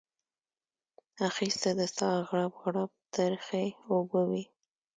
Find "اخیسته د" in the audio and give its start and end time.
1.29-1.81